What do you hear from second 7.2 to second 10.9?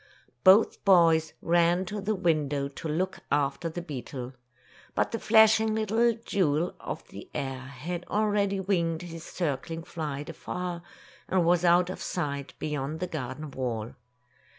air had already winged his circling flight afar,